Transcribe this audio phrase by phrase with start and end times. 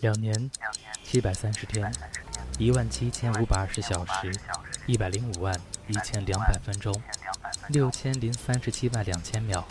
[0.00, 0.50] 两年，
[1.04, 1.92] 七百三十天，
[2.58, 4.32] 一万七千五百二十小时，
[4.86, 5.54] 一百零五万
[5.88, 6.94] 一千两百分钟，
[7.68, 9.62] 六千零三十七万两千秒。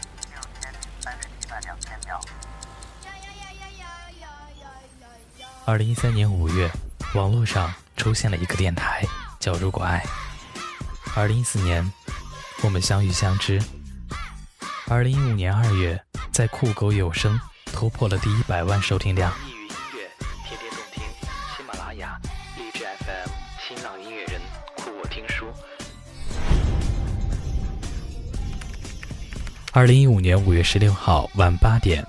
[5.65, 6.69] 二零一三年五月，
[7.15, 9.03] 网络上出现了一个电台，
[9.39, 10.03] 叫“如果爱”。
[11.15, 11.91] 二零一四年，
[12.61, 13.59] 我们相遇相知。
[14.87, 15.99] 二零一五年二月，
[16.31, 19.33] 在酷狗有声突破了第一百万收听量。
[29.71, 32.03] 二零一五年五月十六号晚八点，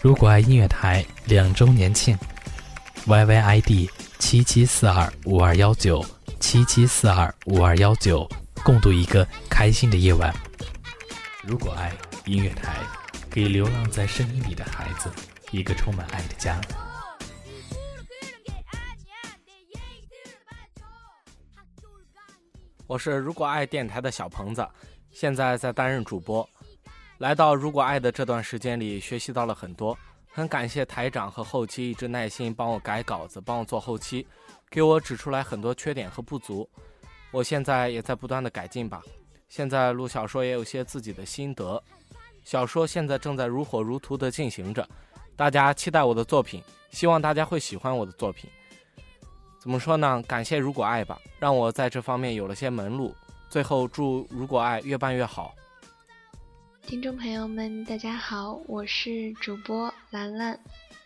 [0.00, 2.16] 如果爱音乐台两周年庆。
[3.06, 6.04] yyid 七七四二五二幺九
[6.38, 8.28] 七七四二五二幺九，
[8.62, 10.32] 共度一个开心的夜晚。
[11.42, 11.92] 如果爱
[12.24, 12.76] 音乐台，
[13.28, 15.10] 给流浪在声音里的孩子
[15.50, 16.60] 一个充满爱的家。
[22.86, 24.64] 我是如果爱电台的小鹏子，
[25.10, 26.48] 现在在担任主播。
[27.20, 29.96] 来到如果爱的这段时间里，学习到了很多。
[30.32, 34.26] 很感谢台长和后期一直耐心帮我改稿子，帮我做后期，
[34.70, 36.66] 给我指出来很多缺点和不足。
[37.30, 39.02] 我现在也在不断的改进吧。
[39.50, 41.82] 现在录小说也有些自己的心得，
[42.42, 44.88] 小说现在正在如火如荼的进行着，
[45.36, 48.48] 大家期待我的作品，希望大家会喜欢我的作品。
[49.58, 50.22] 怎么说呢？
[50.26, 53.14] 感谢如果爱吧，让我在这方面有了些门路。
[53.50, 55.54] 最后祝如果爱越办越好。
[56.90, 60.58] 听众朋友们，大家好，我是主播兰兰。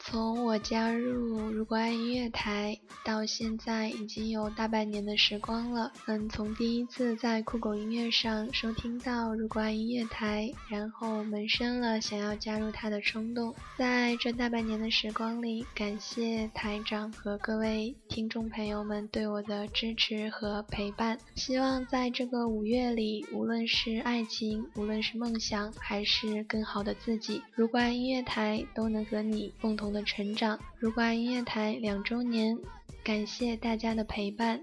[0.06, 5.90] 从我加入如果爱音乐台到现在，已经有大半年的时光了。
[6.06, 13.54] 嗯，从第一次在酷狗音乐上收听到如果爱音乐台，然后萌生了想要加入它的冲动。
[13.78, 21.18] 在这大半年的时光里，感谢台长和各位听众朋友们对我的支持和陪伴。
[21.34, 29.93] 希望在这个五月里，无论是爱情，无论是梦想，还是更好的自己，如果爱音乐台都能和你共同。
[29.94, 32.58] 的成长，如果爱音乐台两周年，
[33.04, 34.60] 感谢大家的陪伴。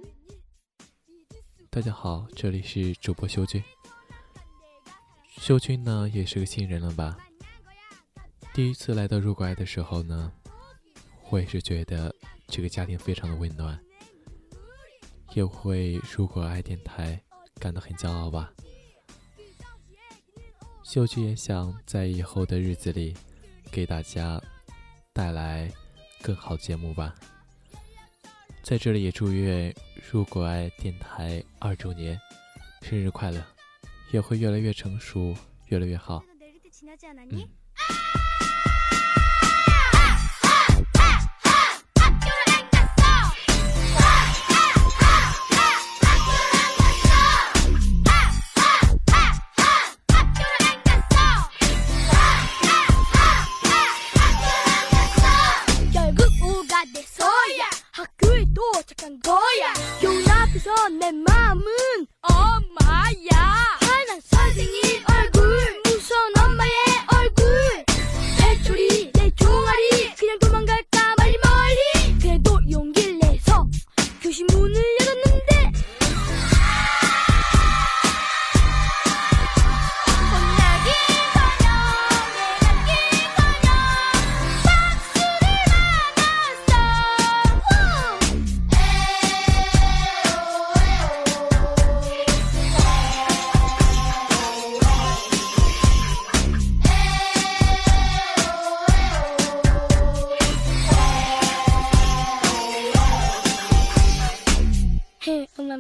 [1.70, 3.64] 大家好，这里是主播修君。
[5.30, 7.18] 修君呢，也是个新人了吧？
[8.54, 10.34] 第一次来到如果爱的时候呢，
[11.30, 12.14] 我也是觉得
[12.48, 13.80] 这个家庭非常的温暖，
[15.34, 17.18] 也会如果爱电台
[17.56, 18.52] 感到很骄傲吧。
[20.84, 23.16] 秀君也想在以后的日子里
[23.72, 24.44] 给大家。
[25.14, 25.72] 带来
[26.22, 27.14] 更好节目吧。
[28.64, 29.74] 在这里也祝愿
[30.12, 32.20] 如果爱电台二周年
[32.82, 33.44] 生日快乐，
[34.12, 35.36] 也会越来越成熟，
[35.68, 36.24] 越来越好。
[37.30, 37.48] 嗯。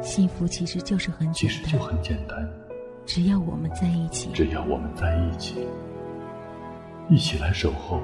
[0.00, 2.48] 幸福其实就是很简单，其实就很简单。
[3.04, 5.66] 只要我们在一起，只要我们在一起，
[7.08, 8.00] 一起来守候。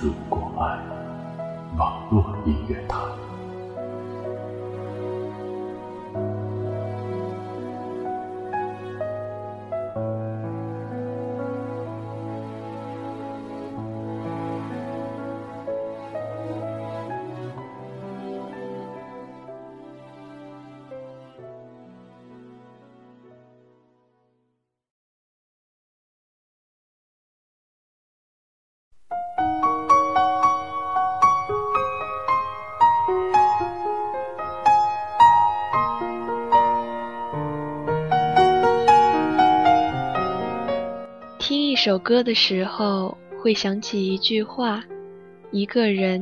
[0.00, 0.78] 如果爱，
[1.78, 2.98] 网络音乐台。
[41.86, 44.82] 首歌的时候，会想起一句话，
[45.52, 46.20] 一个人，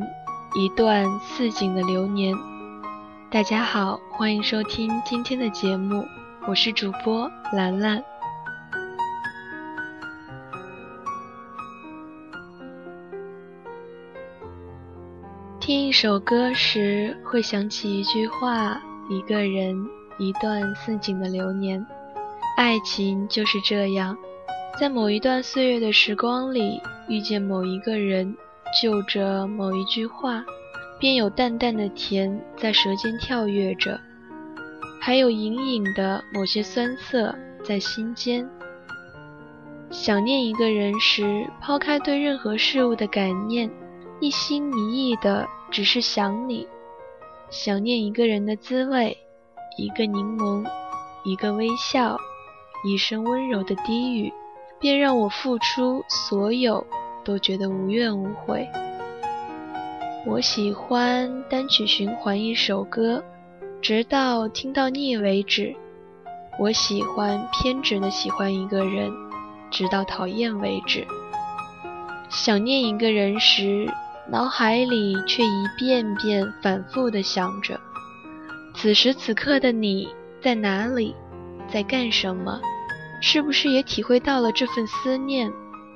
[0.54, 2.36] 一段似锦的流年。
[3.30, 6.04] 大家好，欢迎收听今天的节目，
[6.46, 8.04] 我是主播兰兰。
[15.58, 19.74] 听一首歌时，会想起一句话，一个人，
[20.18, 21.82] 一段似锦的流年。
[22.58, 24.14] 爱情就是这样，
[24.76, 28.36] 在某一段岁月的时光里，遇见某一个人，
[28.82, 30.44] 就着某一句话，
[30.98, 34.00] 便有淡淡的甜在舌尖跳跃着，
[35.00, 37.32] 还有隐隐的某些酸涩
[37.62, 38.48] 在心间。
[39.92, 43.70] 想念一个人时，抛开对任何事物的感念。
[44.20, 46.66] 一心一意的只是想你，
[47.50, 49.16] 想念一个人的滋味，
[49.76, 50.64] 一个柠檬，
[51.24, 52.16] 一个微笑，
[52.84, 54.32] 一声温柔的低语，
[54.80, 56.86] 便让我付出所有
[57.24, 58.68] 都觉得无怨无悔。
[60.26, 63.22] 我喜欢单曲循环一首歌，
[63.80, 65.74] 直到听到腻为止。
[66.58, 69.10] 我喜欢偏执的喜欢一个人，
[69.70, 71.06] 直到讨厌为止。
[72.30, 73.88] 想念一个人时。
[74.26, 77.78] 脑海里却一遍遍反复的想着，
[78.74, 80.08] 此时此刻的你
[80.40, 81.14] 在哪里，
[81.70, 82.58] 在干什么？
[83.26, 85.50] 是不是也体会到了这份思念？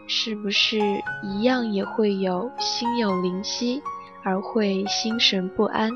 [0.06, 0.78] 是不是
[1.22, 3.82] 一样也会有心有灵犀，
[4.22, 5.90] 而会心神不安？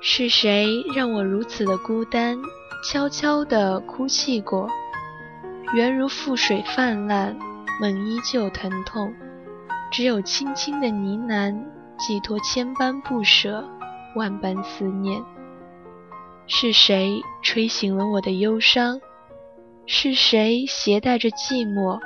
[0.00, 0.66] 是谁
[0.96, 2.36] 让我如此的孤单？
[2.84, 4.68] 悄悄地哭泣过，
[5.74, 7.38] 缘如覆水泛滥，
[7.80, 9.14] 梦依旧疼痛。
[9.92, 11.56] 只有轻轻的呢喃，
[11.96, 13.64] 寄托千般不舍，
[14.16, 15.22] 万般思念。
[16.50, 18.98] 是谁吹醒了我的忧伤？
[19.84, 22.00] 是谁携带着寂寞？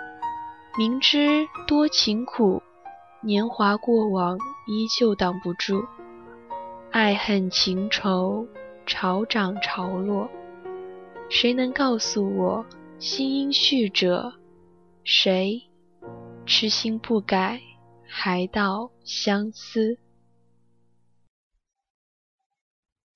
[0.77, 2.61] 明知多情苦，
[3.21, 4.37] 年华过往
[4.67, 5.85] 依旧挡不住。
[6.91, 8.47] 爱恨情仇，
[8.85, 10.29] 潮涨潮落。
[11.31, 12.67] 谁能告诉我，
[12.99, 14.35] 心因续者？
[15.05, 15.63] 谁
[16.45, 17.61] 痴心不改？
[18.09, 19.97] 还道相思，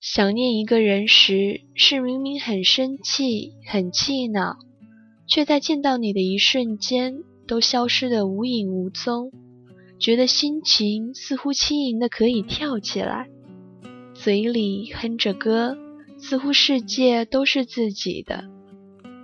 [0.09, 4.55] 想念一个人时，是明明很生气、很气恼，
[5.27, 9.33] 却在见到你的一瞬间，都消失得无影无踪。
[9.99, 13.27] 觉得心情似乎轻盈的可以跳起来，
[14.13, 15.77] 嘴里哼着歌，
[16.17, 18.45] 似乎世界都是自己的。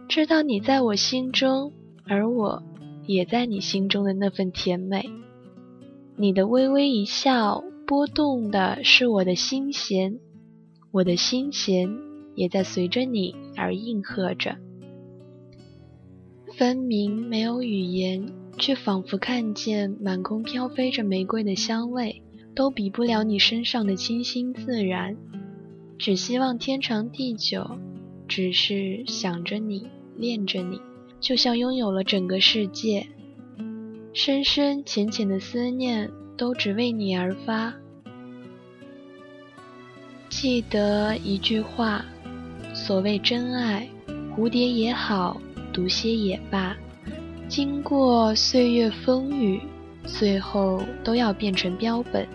[0.09, 1.71] 知道你在我心中，
[2.06, 2.62] 而我
[3.07, 5.09] 也在你心中的那份甜美。
[6.18, 10.19] 你的微微一笑，拨动的是我的心弦，
[10.94, 11.90] 我的心弦
[12.36, 14.57] 也在随着你而应和着。
[16.56, 22.22] 分明没有语言，却仿佛看见满空飘飞着玫瑰的香味，
[22.54, 25.17] 都比不了你身上的清新自然。
[25.98, 27.79] 只希望天长地久，
[28.27, 30.79] 只是想着你，恋着你，
[31.20, 33.08] 就像拥有了整个世界。
[34.13, 37.74] 深深浅浅的思念，都只为你而发。
[40.43, 42.03] 记得一句话：
[42.73, 43.88] 所谓真爱，
[44.35, 45.39] 蝴蝶也好，
[45.71, 46.75] 毒蝎也罢，
[47.47, 49.62] 经过岁月风雨，
[50.03, 52.27] 最后都要变成标本。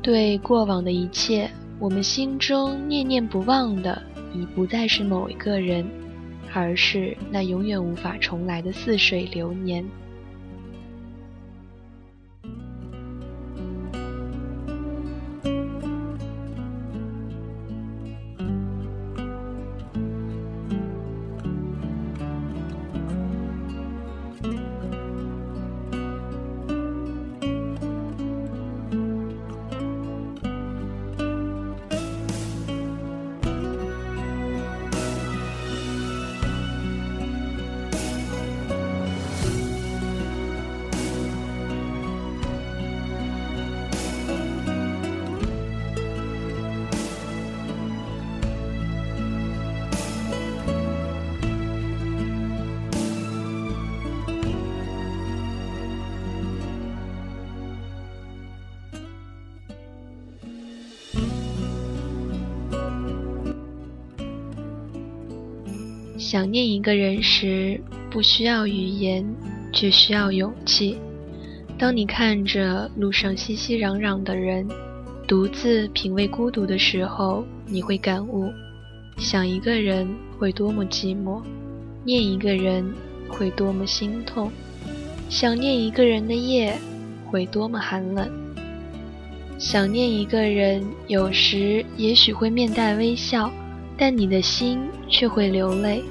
[0.00, 5.84] 对过往的一切，我们心中念念不忘的，已不再是某一个人，
[6.54, 9.84] 而是那永远无法重来的似水流年。
[66.34, 69.24] 想念一个人时，不需要语言，
[69.72, 70.98] 却需要勇气。
[71.78, 74.66] 当你看着路上熙熙攘攘的人，
[75.28, 78.52] 独自品味孤独的时候，你会感悟：
[79.16, 81.40] 想一个人会多么寂寞，
[82.04, 82.84] 念一个人
[83.28, 84.50] 会多么心痛；
[85.30, 86.76] 想念一个人的夜，
[87.30, 88.28] 会多么寒冷。
[89.56, 93.48] 想念一个人，有时也许会面带微笑，
[93.96, 96.02] 但你的心却会流泪。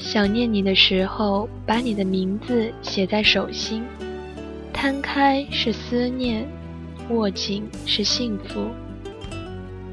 [0.00, 3.84] 想念你的时候，把你的名字写在手心，
[4.72, 6.48] 摊开是思念，
[7.10, 8.62] 握紧是幸福。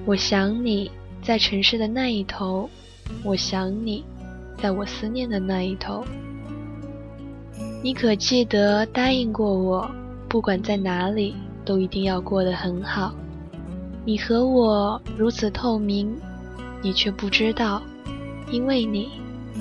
[0.05, 0.89] 我想你
[1.21, 2.69] 在城市的那一头，
[3.21, 4.03] 我想你，
[4.57, 6.03] 在我思念的那一头。
[7.83, 9.91] 你可记得答应过我，
[10.29, 11.35] 不管在哪里，
[11.65, 13.13] 都一定要过得很好。
[14.05, 16.15] 你和我如此透明，
[16.81, 17.83] 你却不知道，
[18.49, 19.09] 因为你。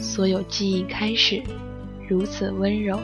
[0.00, 1.42] 所有记忆开始
[2.08, 2.98] 如此温柔，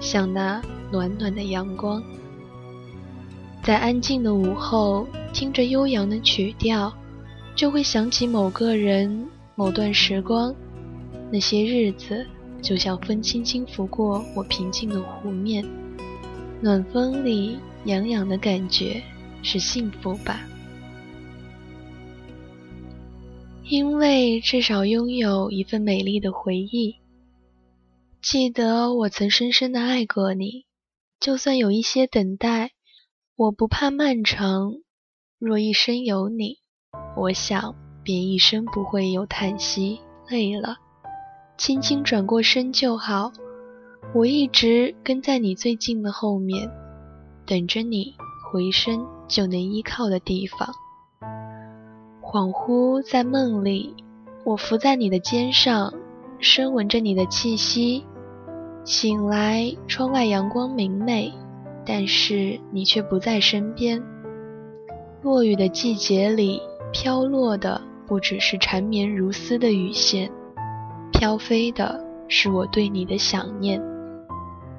[0.00, 2.02] 像那暖暖的阳光。
[3.62, 6.92] 在安静的午后，听着悠扬的曲调，
[7.56, 10.54] 就会想起某个人、某段时光。
[11.30, 12.26] 那些日子，
[12.60, 15.64] 就像风轻轻拂过我平静的湖面，
[16.60, 19.02] 暖风里痒痒的感觉，
[19.42, 20.40] 是幸福吧。
[23.66, 26.96] 因为至少拥有一份美丽的回忆。
[28.20, 30.66] 记得我曾深深的爱过你，
[31.18, 32.72] 就算有一些等待，
[33.36, 34.74] 我不怕漫长。
[35.38, 36.58] 若一生有你，
[37.16, 39.98] 我想便一生不会有叹息。
[40.28, 40.76] 累了，
[41.56, 43.32] 轻轻转过身就好。
[44.14, 46.70] 我一直跟在你最近的后面，
[47.46, 48.14] 等着你
[48.52, 50.68] 回身就能依靠的地方。
[52.34, 53.94] 恍惚在梦里，
[54.42, 55.94] 我伏在你的肩上，
[56.40, 58.04] 深闻着你的气息。
[58.82, 61.32] 醒来，窗外阳光明媚，
[61.86, 64.02] 但是你却不在身边。
[65.22, 66.60] 落雨的季节里，
[66.92, 70.28] 飘落的不只是缠绵如丝的雨线，
[71.12, 73.80] 飘飞的是我对你的想念。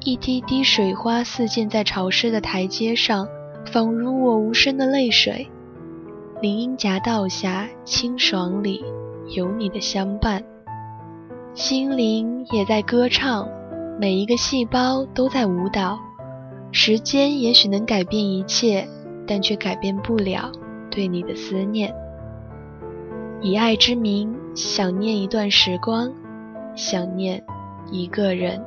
[0.03, 3.25] 一滴滴水花四溅在潮湿的台阶上，
[3.71, 5.49] 仿如我无声的泪水。
[6.41, 8.83] 林荫夹道下，清爽里
[9.29, 10.43] 有你的相伴，
[11.53, 13.47] 心灵也在歌唱，
[13.99, 15.97] 每一个细胞都在舞蹈。
[16.73, 18.85] 时间也许能改变一切，
[19.25, 20.51] 但却改变不了
[20.91, 21.93] 对你的思念。
[23.41, 26.11] 以爱之名，想念一段时光，
[26.75, 27.41] 想念
[27.89, 28.61] 一个人。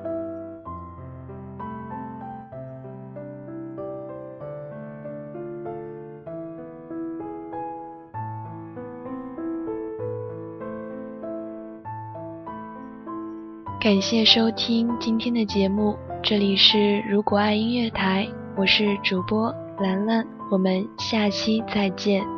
[13.81, 22.38] 感谢收听今天的节目，这里是如果爱音乐台，我是主播兰兰，我们下期再见。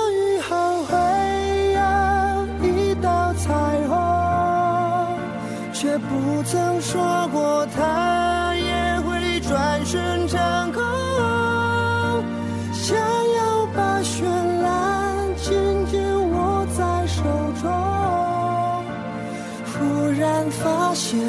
[5.81, 10.83] 却不曾说过它也会转瞬成空
[12.71, 14.23] 想要把绚
[14.61, 15.51] 烂紧
[15.87, 15.99] 紧
[16.33, 17.23] 握在手
[17.63, 17.71] 中
[19.73, 21.19] 忽然发现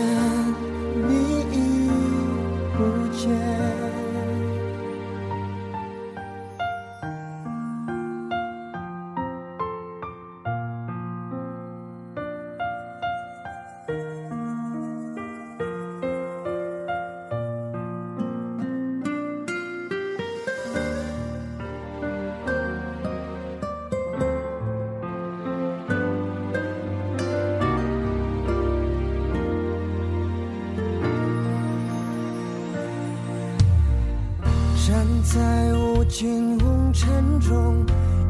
[37.52, 37.84] 中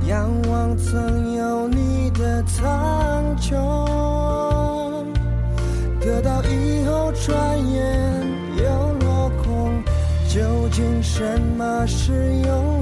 [0.09, 3.55] 仰望曾有你的苍穹，
[6.01, 8.27] 得到以后转眼
[8.57, 8.65] 又
[9.07, 9.81] 落空，
[10.29, 12.82] 究竟什么是永